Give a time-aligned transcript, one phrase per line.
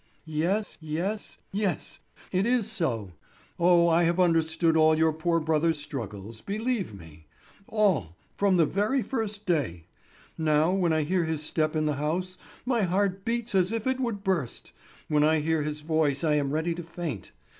[0.25, 1.99] "Yes, yes, yes,
[2.31, 3.11] it is so!
[3.59, 7.27] Oh, I have understood all your poor brother's struggles, believe me!
[7.67, 9.85] All—from the very first day.
[10.39, 13.99] Now, when I hear his step in the house my heart beats as if it
[13.99, 14.71] would burst,
[15.07, 17.31] when I hear his voice I am ready to faint.